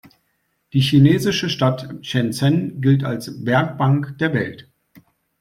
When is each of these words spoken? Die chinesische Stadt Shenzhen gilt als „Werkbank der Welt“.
Die 0.73 0.79
chinesische 0.79 1.47
Stadt 1.47 1.87
Shenzhen 2.01 2.81
gilt 2.81 3.03
als 3.03 3.45
„Werkbank 3.45 4.17
der 4.17 4.33
Welt“. 4.33 4.67